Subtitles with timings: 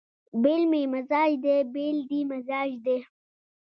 [0.41, 2.97] بېل مې مزاج دی بېل دې مزاج دی